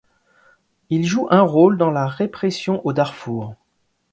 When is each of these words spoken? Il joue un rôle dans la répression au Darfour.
Il 0.89 1.05
joue 1.05 1.27
un 1.29 1.43
rôle 1.43 1.77
dans 1.77 1.91
la 1.91 2.07
répression 2.07 2.83
au 2.87 2.91
Darfour. 2.91 3.53